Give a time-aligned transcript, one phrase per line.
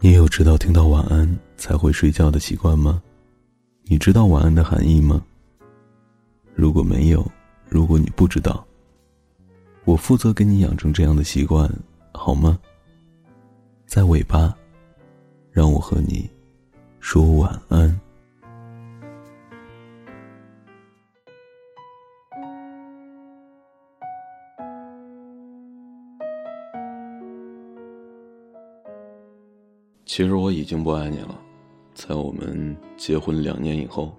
[0.00, 3.02] 你有知道听到晚安才会睡觉的习惯吗？
[3.82, 5.20] 你知道晚安的含义吗？
[6.54, 7.28] 如果没有，
[7.68, 8.64] 如果你不知道，
[9.84, 11.68] 我负责给你养成这样的习惯，
[12.12, 12.56] 好吗？
[13.86, 14.56] 在尾巴，
[15.50, 16.30] 让我和你
[17.00, 18.00] 说晚安。
[30.08, 31.38] 其实我已经不爱你了，
[31.92, 34.10] 在我们结婚两年以后，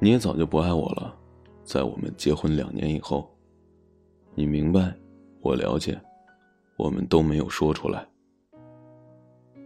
[0.00, 1.14] 你也早就不爱我了，
[1.62, 3.30] 在我们结婚两年以后，
[4.34, 4.96] 你明白，
[5.42, 6.00] 我了解，
[6.78, 8.08] 我们都没有说出来。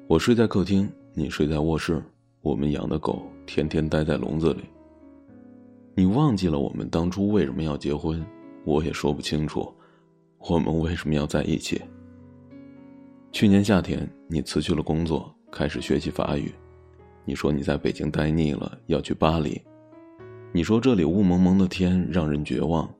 [0.08, 2.02] 我睡在客厅，你睡在卧室，
[2.42, 4.64] 我们养的狗天天待在笼子里。
[5.94, 8.26] 你忘记了我们当初为什么要结婚，
[8.64, 9.72] 我也说不清楚，
[10.38, 11.80] 我们为什么要在一起。
[13.36, 16.50] 去年夏天，你辞去了工作，开始学习法语。
[17.26, 19.60] 你说你在北京待腻了，要去巴黎。
[20.52, 22.90] 你说这里雾蒙蒙的天让人绝望，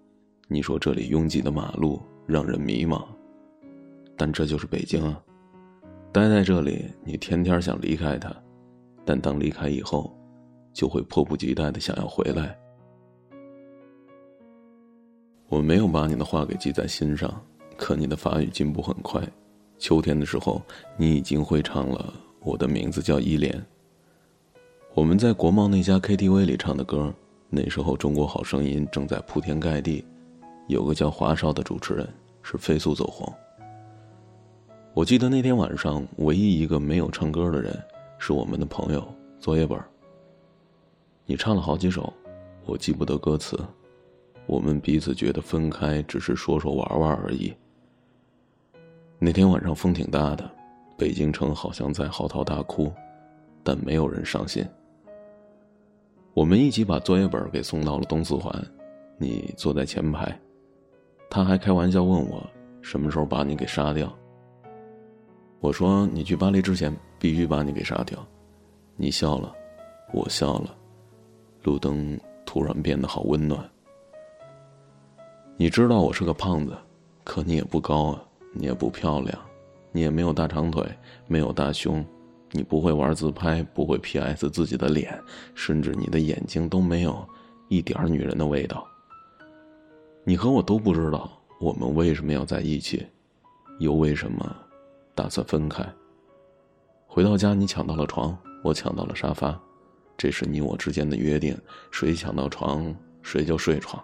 [0.46, 3.02] 你说这里拥挤的马路让人迷茫。
[4.14, 5.18] 但这就是北京啊！
[6.12, 8.30] 待在这里，你天天想离开它，
[9.06, 10.14] 但当离开以后，
[10.74, 12.54] 就会迫不及待的想要回来。
[15.48, 17.42] 我没有把你的话给记在心上，
[17.78, 19.26] 可你的法语进步很快。
[19.78, 20.62] 秋天的时候，
[20.96, 22.12] 你已经会唱了。
[22.40, 23.64] 我的名字叫依莲。
[24.94, 27.12] 我们在国贸那家 KTV 里唱的歌，
[27.50, 30.04] 那时候《中国好声音》正在铺天盖地，
[30.68, 32.08] 有个叫华少的主持人
[32.42, 33.30] 是飞速走红。
[34.94, 37.76] 我记得那天晚上，唯一一个没有唱歌的人
[38.18, 39.06] 是我们的朋友
[39.38, 39.78] 作业本。
[41.26, 42.12] 你唱了好几首，
[42.64, 43.58] 我记不得歌词。
[44.46, 47.52] 我们彼此觉得分开只是说说玩玩而已。
[49.18, 50.48] 那天晚上风挺大的，
[50.96, 52.92] 北京城好像在嚎啕大哭，
[53.64, 54.64] 但没有人伤心。
[56.34, 58.52] 我们一起把作业本给送到了东四环，
[59.16, 60.38] 你坐在前排，
[61.30, 62.46] 他还开玩笑问我
[62.82, 64.14] 什么时候把你给杀掉。
[65.60, 68.18] 我说你去巴黎之前必须把你给杀掉，
[68.96, 69.54] 你笑了，
[70.12, 70.76] 我笑了，
[71.62, 73.66] 路灯突然变得好温暖。
[75.56, 76.76] 你知道我是个胖子，
[77.24, 78.22] 可你也不高啊。
[78.58, 79.38] 你也不漂亮，
[79.92, 80.84] 你也没有大长腿，
[81.26, 82.04] 没有大胸，
[82.52, 85.20] 你不会玩自拍，不会 P.S 自己的脸，
[85.54, 87.26] 甚至你的眼睛都没有
[87.68, 88.86] 一点女人的味道。
[90.24, 91.30] 你和我都不知道
[91.60, 93.06] 我们为什么要在一起，
[93.78, 94.56] 又为什么
[95.14, 95.86] 打算分开。
[97.06, 99.58] 回到家，你抢到了床，我抢到了沙发，
[100.16, 101.56] 这是你我之间的约定，
[101.90, 104.02] 谁抢到床谁就睡床。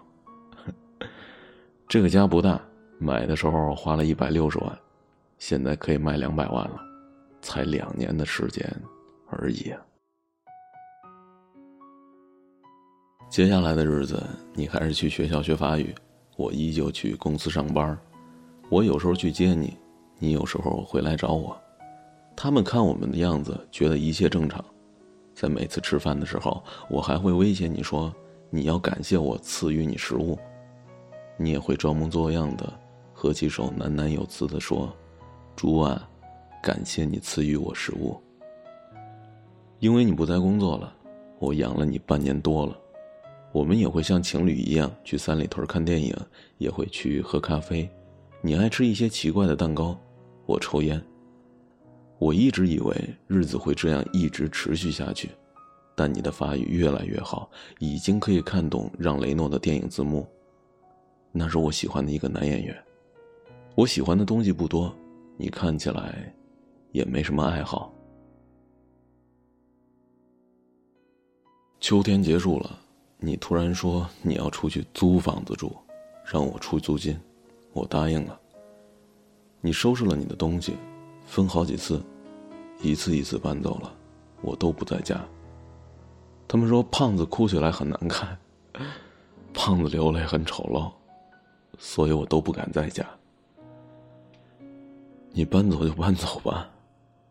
[1.87, 2.61] 这个家不大。
[3.03, 4.79] 买的时候花了一百六十万，
[5.37, 6.79] 现在可以卖两百万了，
[7.41, 8.65] 才两年的时间
[9.29, 9.73] 而已。
[13.29, 15.93] 接下来的日子，你还是去学校学法语，
[16.37, 17.97] 我依旧去公司上班。
[18.69, 19.77] 我有时候去接你，
[20.17, 21.59] 你有时候会来找我。
[22.37, 24.63] 他们看我们的样子，觉得一切正常。
[25.35, 28.13] 在每次吃饭的时候，我还会威胁你说
[28.49, 30.39] ：“你要感谢我赐予你食物。”
[31.35, 32.71] 你也会装模作样的。
[33.23, 34.93] 合起手，喃喃有词地说
[35.55, 36.05] ：“朱啊，
[36.61, 38.21] 感谢你赐予我食物。
[39.79, 40.93] 因为你不再工作了，
[41.39, 42.77] 我养了你半年多了。
[43.53, 46.13] 我们也会像情侣一样去三里屯看电影，
[46.57, 47.89] 也会去喝咖啡。
[48.41, 49.97] 你爱吃一些奇怪的蛋糕，
[50.45, 51.01] 我抽烟。
[52.19, 52.93] 我一直以为
[53.27, 55.29] 日子会这样一直持续下去，
[55.95, 60.27] 但你的法语越来越好，已经可以看懂让雷诺的电影字幕。
[61.31, 62.77] 那是我喜欢的一个男演员。”
[63.75, 64.93] 我喜欢的东西不多，
[65.35, 66.31] 你看起来
[66.91, 67.91] 也没什么爱好。
[71.79, 72.79] 秋天结束了，
[73.17, 75.75] 你突然说你要出去租房子住，
[76.23, 77.19] 让我出租金，
[77.73, 78.39] 我答应了。
[79.59, 80.77] 你收拾了你的东西，
[81.25, 81.99] 分好几次，
[82.79, 83.91] 一次一次搬走了，
[84.41, 85.19] 我都不在家。
[86.47, 88.37] 他们说胖子哭起来很难看，
[89.51, 90.91] 胖子流泪很丑陋，
[91.79, 93.03] 所以我都不敢在家。
[95.35, 96.69] 你搬走就搬走吧，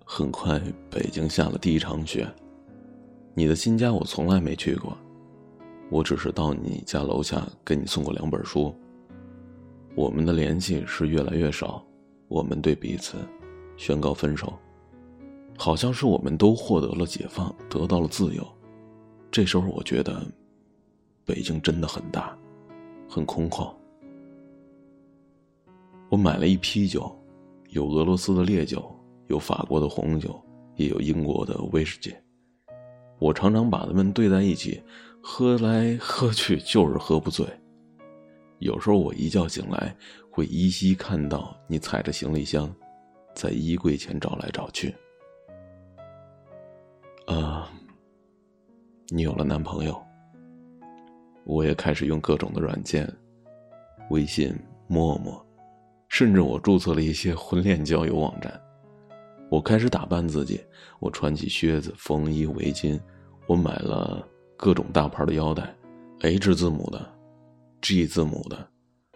[0.05, 0.61] 很快
[0.91, 2.29] 北京下了第一场雪。
[3.33, 4.99] 你的新家我从来没去过，
[5.89, 8.75] 我只是到你家楼下给你送过两本书。
[9.95, 11.81] 我们的联系是越来越少，
[12.27, 13.19] 我们对彼此
[13.77, 14.53] 宣告分手，
[15.57, 18.45] 好像是我们都获得了解放，得到了自由。
[19.31, 20.27] 这时候我觉得，
[21.25, 22.37] 北京真的很大，
[23.09, 23.73] 很空旷。
[26.09, 27.17] 我买了一批酒。
[27.73, 28.95] 有俄罗斯的烈酒，
[29.29, 30.39] 有法国的红酒，
[30.77, 32.15] 也有英国的威士忌。
[33.19, 34.83] 我常常把它们兑在一起，
[35.23, 37.47] 喝来喝去就是喝不醉。
[38.59, 39.97] 有时候我一觉醒来，
[40.31, 42.71] 会依稀看到你踩着行李箱，
[43.35, 44.95] 在衣柜前找来找去。
[47.27, 47.73] 啊，
[49.09, 49.99] 你有了男朋友，
[51.45, 53.11] 我也开始用各种的软件，
[54.11, 54.55] 微信、
[54.89, 55.43] 陌陌，
[56.13, 58.53] 甚至我注册了一些婚恋交友网站。
[59.49, 60.61] 我开始打扮自己，
[61.01, 63.01] 我穿起靴子、风衣、围巾，
[63.47, 64.23] 我买了
[64.55, 65.75] 各种大牌的腰带
[66.21, 67.01] ，H 字母的
[67.81, 68.69] ，G 字母的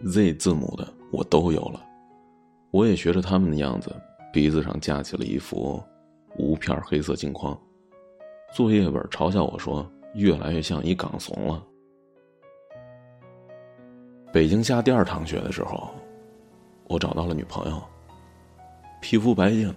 [0.06, 1.84] ，Z 字母的，我都有了。
[2.70, 3.94] 我也学着他们的样子，
[4.32, 5.82] 鼻子上架起了一副
[6.38, 7.54] 无片黑色镜框。
[8.54, 11.62] 作业本嘲笑我说：“越来越像一港怂了。”
[14.32, 15.90] 北京下第二场雪的时候，
[16.88, 17.83] 我找到了女朋友，
[19.00, 19.75] 皮肤白净。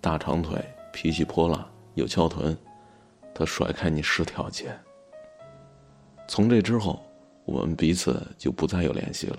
[0.00, 0.58] 大长腿，
[0.92, 1.64] 脾气泼辣，
[1.94, 2.58] 有翘臀，
[3.32, 4.76] 她甩开你十条街。
[6.26, 7.00] 从这之后，
[7.44, 9.38] 我们彼此就不再有联系了。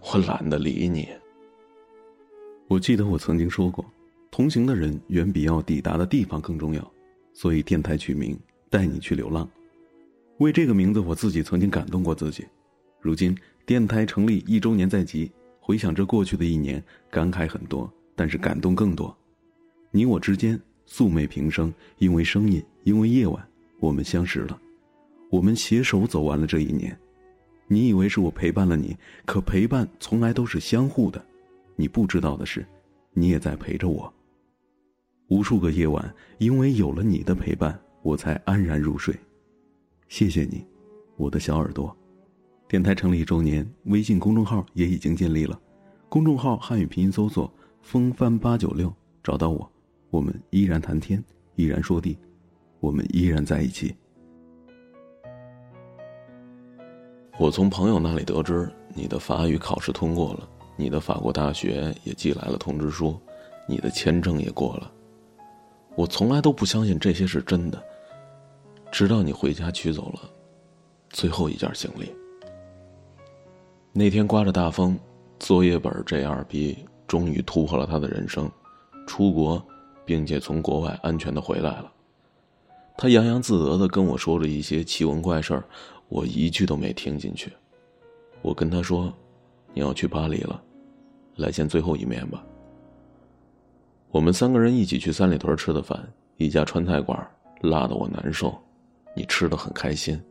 [0.00, 1.08] 我懒得理你。
[2.66, 3.84] 我记得我曾经说过，
[4.28, 6.92] 同行的人远比要抵达的地方更重要，
[7.32, 8.36] 所以电台取名
[8.68, 9.48] “带你去流浪”。
[10.38, 12.44] 为这个名字，我自己曾经感动过自己。
[13.00, 15.30] 如今电台成立一周年在即，
[15.66, 16.80] 回想着过去的一年，
[17.10, 19.12] 感慨很多，但是感动更多。
[19.90, 23.44] 你我之间素昧平生，因为声音，因为夜晚，
[23.80, 24.56] 我们相识了，
[25.28, 26.96] 我们携手走完了这一年。
[27.66, 31.20] 你以为是我陪伴了你，可陪伴从来都是相互的。
[31.74, 32.64] 你不知道的是，
[33.12, 34.14] 你也在陪着我。
[35.26, 39.12] 无数个夜晚，因为有了你的陪伴，我才安然入睡。
[40.06, 40.64] 谢谢你，
[41.16, 41.92] 我的小耳朵。
[42.68, 45.56] 电台成立一周年，微信公众号也已经建立了，
[46.08, 47.48] 公众号汉语拼音搜索
[47.80, 48.92] “风帆八九六”，
[49.22, 49.70] 找到我。
[50.10, 51.22] 我们依然谈天，
[51.54, 52.18] 依然说地，
[52.80, 53.94] 我们依然在一起。
[57.38, 63.16] 我从朋友那里得知，你的法语考试通过了，你的法国大学也寄来了通知书，
[63.68, 64.90] 你的签证也过了。
[65.94, 67.80] 我从来都不相信这些是真的，
[68.90, 70.20] 直到你回家取走了
[71.10, 72.12] 最后一件行李。
[73.98, 74.98] 那天刮着大风，
[75.38, 76.76] 作业本这二逼
[77.06, 78.50] 终于突破了他的人生，
[79.06, 79.60] 出国。
[80.04, 81.92] 并且从国外安全的回来了，
[82.96, 85.64] 他洋洋自得的跟我说了一些奇闻怪事儿，
[86.08, 87.52] 我一句都没听进去。
[88.40, 89.12] 我跟他说
[89.74, 90.62] ：“你要去巴黎了，
[91.34, 92.40] 来见最后一面吧。”
[94.12, 97.28] 我们三个人一起去三里屯吃的饭，一家川菜馆，
[97.62, 98.56] 辣的我难受。
[99.16, 100.22] 你吃的很开心，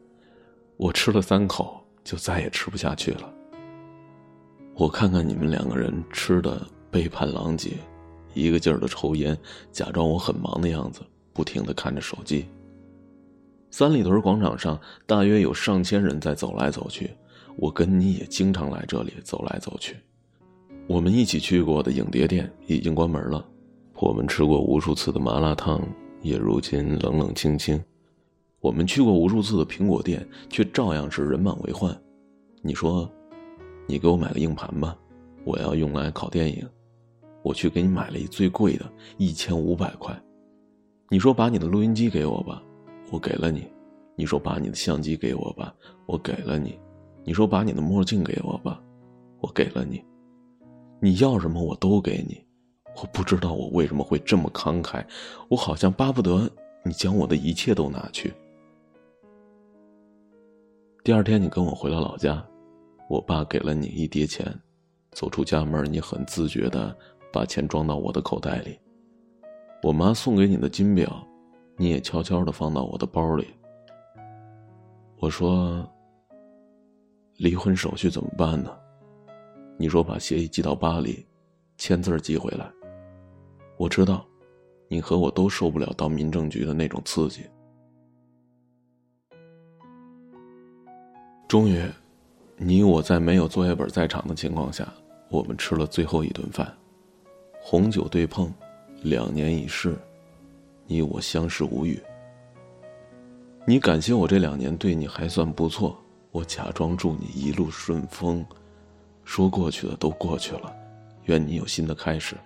[0.78, 3.35] 我吃了三口就再也吃不下去了。
[4.78, 6.62] 我看看你们两个人吃的
[6.92, 7.72] 杯盘狼藉。
[8.34, 9.38] 一个劲儿的抽烟，
[9.72, 11.02] 假装我很忙的样子，
[11.32, 12.46] 不停的看着手机。
[13.72, 17.10] 三里屯广场上大约有上千人在走来走去，
[17.56, 19.96] 我跟你也经常来这里走来走去。
[20.88, 23.46] 我们一起去过的影碟店已经关门了，
[23.96, 25.82] 我们吃过无数次的麻辣烫
[26.22, 27.82] 也如今冷冷清清。
[28.60, 31.98] 我们去过无数次的苹果店，却照样是人满为患。
[32.62, 33.10] 你说，
[33.88, 34.98] 你给我买个硬盘吧，
[35.44, 36.68] 我要用来拷电影。
[37.44, 40.20] 我去给你买了一最贵的，一千五百块。
[41.10, 42.64] 你说把你的录音机给我吧，
[43.12, 43.68] 我给了你。
[44.16, 45.76] 你说把你的相机给我吧，
[46.08, 46.80] 我给了你。
[47.24, 48.82] 你说把你的墨镜给我吧，
[49.42, 50.04] 我给了你。
[51.00, 52.44] 你要什么我都给你。
[52.98, 55.06] 我不知道我为什么会这么慷慨，
[55.50, 56.50] 我好像巴不得
[56.84, 58.34] 你将我的一切都拿去。
[61.04, 62.44] 第二天你跟我回了老家，
[63.10, 64.46] 我爸给了你一叠钱，
[65.12, 66.96] 走出家门，你很自觉的。
[67.34, 68.80] 把钱装到我的口袋里，
[69.84, 71.22] 我妈送给你的金表，
[71.76, 73.46] 你也悄悄的放到我的包里。
[75.18, 75.86] 我说
[77.36, 78.74] ：“离婚手续怎么办呢？”
[79.78, 81.28] 你说：“把协议寄到巴黎，
[81.78, 82.72] 签字寄回来。”
[83.76, 84.26] 我知道，
[84.88, 87.42] 你和我都受不了到民政局的那种刺激。
[91.50, 91.84] 终于，
[92.58, 94.88] 你我在没有作业本在场的情况下，
[95.30, 96.74] 我们吃了最后一顿饭。
[97.60, 98.54] 红酒对碰，
[99.02, 99.98] 两年已逝，
[100.88, 102.02] 你我相视无语。
[103.66, 105.98] 你感谢我这两年对你还算不错，
[106.32, 108.46] 我假装祝你一路顺风，
[109.26, 110.74] 说过去的都过去了，
[111.26, 112.38] 愿你有新的开始。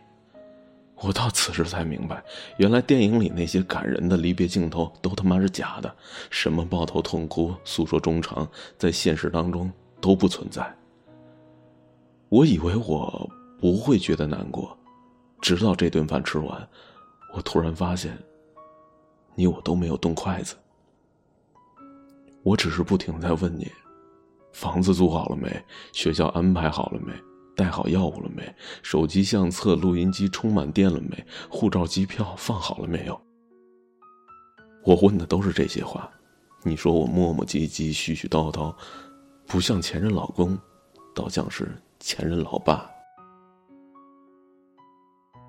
[1.01, 2.23] 我到此时才明白，
[2.57, 5.95] 原来电影里那些感人的离别镜头都他妈是假的，
[6.31, 8.47] 什么抱头痛哭、诉说衷肠，
[8.77, 10.75] 在现实当中都不存在。
[12.29, 13.29] 我以为我
[13.59, 14.77] 不会觉得难过。
[15.41, 16.69] 直到这顿饭吃完，
[17.33, 18.17] 我突然发现，
[19.35, 20.55] 你我都没有动筷子。
[22.43, 23.67] 我只是不停在问你：
[24.51, 25.63] 房子租好了没？
[25.93, 27.13] 学校安排好了没？
[27.55, 28.53] 带好药物了没？
[28.81, 31.25] 手机相册、录音机充满电了没？
[31.49, 33.19] 护照、机票放好了没有？
[34.83, 36.09] 我问的都是这些话，
[36.63, 38.73] 你说我磨磨唧唧、絮絮叨叨，
[39.49, 40.55] 不像前任老公，
[41.15, 42.87] 倒像是前任老爸。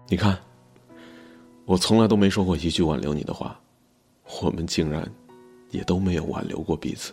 [0.09, 0.37] 你看，
[1.66, 3.61] 我从来都没说过一句挽留你的话，
[4.42, 5.07] 我们竟然
[5.69, 7.12] 也都没有挽留过彼此，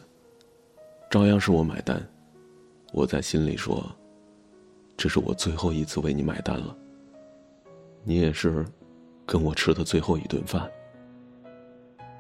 [1.09, 2.01] 照样是我买单。
[2.93, 3.85] 我在心里说。
[4.95, 6.75] 这是我最后一次为你买单了。
[8.03, 8.65] 你也是，
[9.27, 10.67] 跟我吃的最后一顿饭。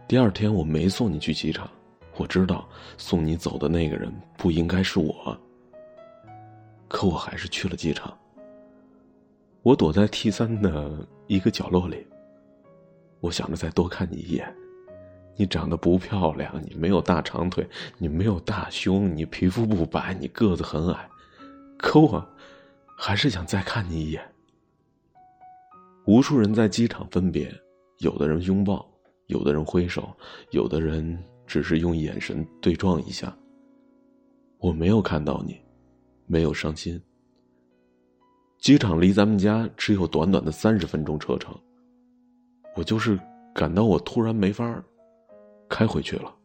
[0.07, 1.67] 第二天我没送你去机场，
[2.17, 5.37] 我知道送你走的那个人不应该是我。
[6.87, 8.17] 可我还是去了机场。
[9.61, 12.05] 我躲在 T 三的一个角落里。
[13.19, 14.53] 我想着再多看你一眼。
[15.35, 21.09] 你长得不漂亮，你没有大长腿，你没有大胸，你皮肤不白，你个子很矮。
[21.77, 22.27] 可我。
[22.99, 24.27] 还是想再看你一眼。
[26.07, 27.53] 无数人在机场分别，
[27.99, 28.83] 有的人拥抱，
[29.27, 30.11] 有的人挥手，
[30.49, 33.35] 有的人只是用眼神对撞一下。
[34.59, 35.59] 我没有看到你，
[36.25, 37.01] 没有伤心。
[38.59, 41.57] 机场离咱们家只有短短的三十分钟车程，
[42.75, 43.17] 我就是
[43.55, 44.83] 感到我突然没法
[45.69, 46.35] 开回去了。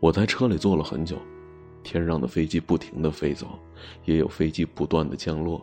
[0.00, 1.16] 我在车里坐了很久。
[1.82, 3.58] 天上的飞机不停的飞走，
[4.06, 5.62] 也有飞机不断的降落。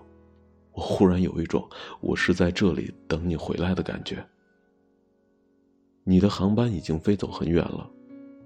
[0.73, 1.67] 我忽然有一种
[1.99, 4.23] 我是在这里等你回来的感觉。
[6.11, 7.89] 你的航班已经飞走很远了，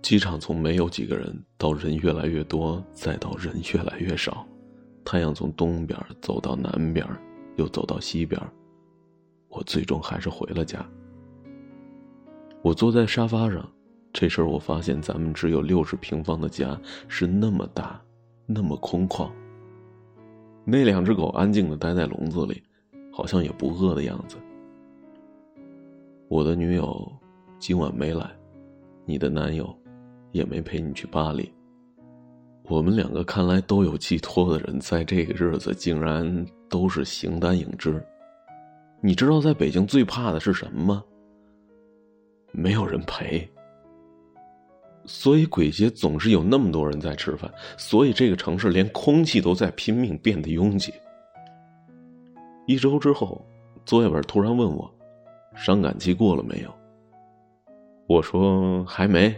[0.04, 4.46] 机场从没有几个人到人越来越多，再到人越来越少。
[5.04, 7.04] 太阳从东边走到南边，
[7.56, 8.40] 又走到西边。
[9.50, 10.88] 我最终还是回了家。
[12.62, 13.68] 我坐在沙发上。
[14.14, 18.00] 这事儿我发现，咱们只有六十平方的家是那么大，
[18.46, 19.28] 那么空旷。
[20.64, 22.62] 那两只狗安静的待在笼子里，
[23.12, 24.38] 好像也不饿的样子。
[26.28, 27.12] 我的女友
[27.58, 28.30] 今晚没来，
[29.06, 29.76] 你的男友
[30.32, 31.52] 也没陪你去巴黎。
[32.68, 38.04] 我们两个看来都有寄托的人，在这个日子竟然都是形单影只。
[39.02, 41.04] 你知道在北京最怕的是什么吗？
[42.52, 43.48] 没有人陪。
[45.06, 50.94] 所以鬼节总是有那么多人在吃饭，所以这个城市连空气都在拼命变得拥挤。
[52.66, 53.46] 一周之后，
[53.86, 54.92] 作业本突然问我
[55.56, 56.74] ：“伤感期过了没有？”
[58.08, 59.36] 我说：“还没。”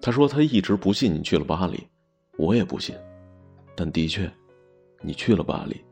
[0.00, 1.86] 他说：“他一直不信你去了巴黎，
[2.38, 2.94] 我也不信，
[3.74, 4.30] 但的确，
[5.00, 5.82] 你去了巴黎，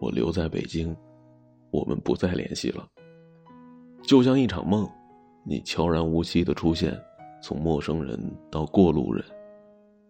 [0.00, 0.96] 我留在北京，
[1.70, 2.86] 我们不再联系了，
[4.02, 4.90] 就像一场梦，
[5.44, 6.98] 你悄然无息的出现。”
[7.42, 8.18] 从陌生人
[8.50, 9.22] 到过路人，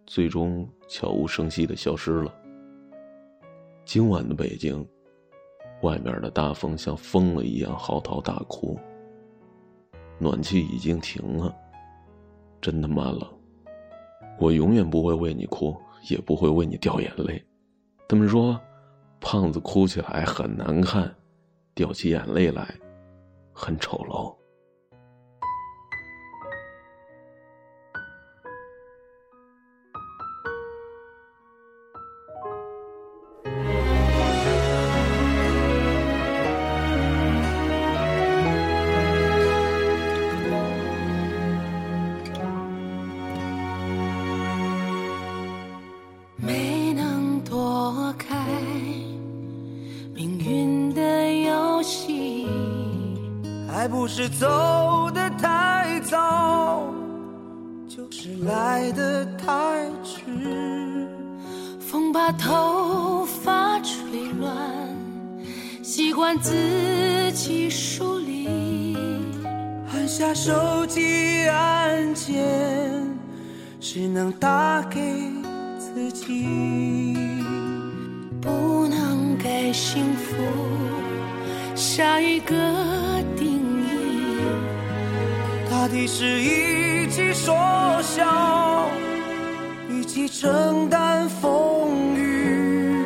[0.07, 2.33] 最终悄无声息的消失了。
[3.85, 4.89] 今晚的北京，
[5.83, 8.79] 外面的大风像疯了一样嚎啕大哭。
[10.19, 11.55] 暖气已经停了，
[12.61, 13.21] 真他妈冷。
[14.39, 15.77] 我永远不会为你哭，
[16.09, 17.45] 也不会为你掉眼泪。
[18.09, 18.61] 他们说，
[19.21, 21.15] 胖子哭起来很难看，
[21.75, 22.75] 掉起眼泪来，
[23.53, 24.35] 很丑陋。
[53.85, 56.91] 还不是走的太早，
[57.87, 61.07] 就是来的太迟。
[61.79, 64.57] 风把头发吹乱，
[65.83, 68.97] 习惯自己梳理。
[69.93, 73.07] 按下手机按键，
[73.81, 74.99] 只能打给
[75.79, 77.15] 自己，
[78.41, 80.35] 不能给幸福
[81.75, 83.04] 下一个。
[85.95, 87.55] 大抵是一起说
[88.03, 88.89] 笑，
[89.89, 92.97] 一起承担风雨，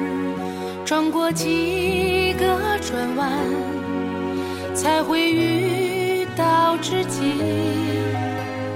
[0.87, 2.47] 转过几个
[2.81, 3.31] 转弯，
[4.75, 7.31] 才会遇到知己。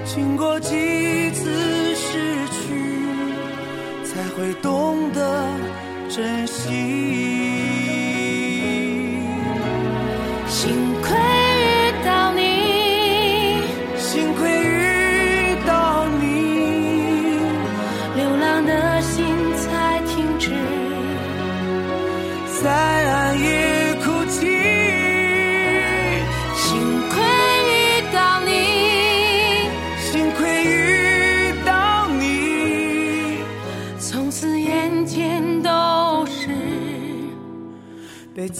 [0.05, 1.49] 经过几次
[1.95, 3.01] 失去，
[4.05, 5.43] 才会懂得
[6.07, 7.32] 珍惜。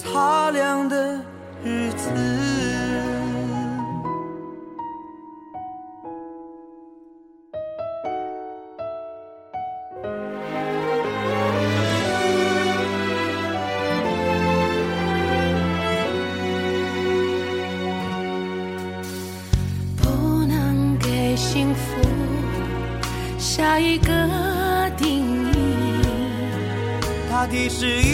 [0.03, 1.19] 他俩的
[1.63, 2.09] 日子。
[19.97, 21.81] 不能给幸福
[23.37, 24.13] 下一个
[24.97, 25.53] 定义。
[27.29, 28.12] 大地是一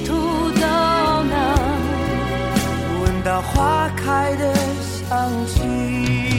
[0.00, 1.34] 途都能
[3.02, 4.54] 闻到花开的
[5.08, 6.35] 香气。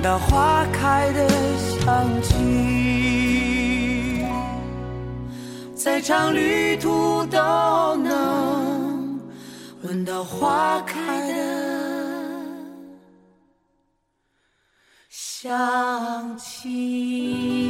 [0.00, 2.32] 闻到花开的香气。
[5.74, 9.20] 再长旅途都能
[9.82, 11.34] 闻到花开的
[15.10, 17.69] 香气。